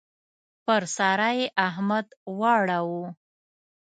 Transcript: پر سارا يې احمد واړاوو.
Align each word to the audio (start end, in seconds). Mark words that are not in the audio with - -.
پر 0.65 0.81
سارا 0.95 1.29
يې 1.37 1.45
احمد 1.67 2.07
واړاوو. 2.39 3.03